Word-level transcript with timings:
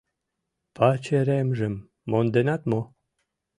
—Пачеремжым 0.75 1.73
монденат 2.09 2.61
мо? 2.71 2.81